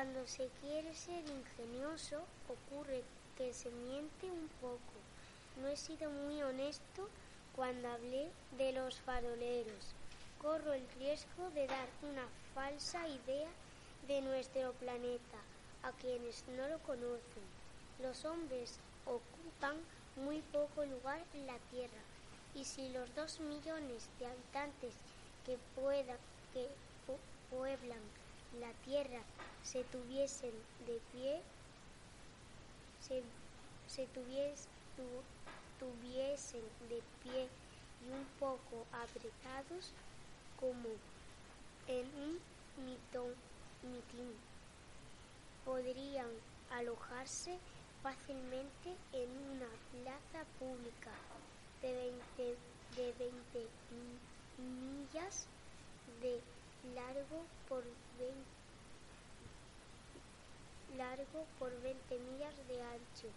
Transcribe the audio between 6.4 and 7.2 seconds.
honesto